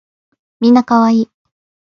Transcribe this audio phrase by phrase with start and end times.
[0.59, 1.31] みんな可愛い